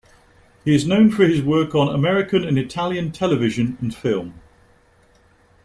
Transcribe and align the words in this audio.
He 0.65 0.73
is 0.73 0.87
known 0.87 1.11
for 1.11 1.25
his 1.25 1.43
work 1.43 1.75
on 1.75 1.93
American 1.93 2.43
and 2.43 2.57
Italian 2.57 3.11
television 3.11 3.77
and 3.79 3.93
film. 3.93 4.33